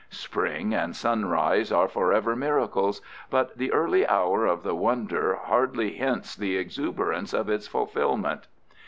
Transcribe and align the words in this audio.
Spring 0.09 0.73
and 0.73 0.95
sunrise 0.95 1.71
are 1.71 1.87
forever 1.87 2.35
miracles, 2.35 3.03
but 3.29 3.55
the 3.59 3.71
early 3.71 4.03
hour 4.07 4.47
of 4.47 4.63
the 4.63 4.73
wonder 4.73 5.35
hardly 5.35 5.91
hints 5.93 6.35
the 6.35 6.57
exuberance 6.57 7.33
of 7.35 7.47
its 7.49 7.67
fulfillment. 7.67 8.47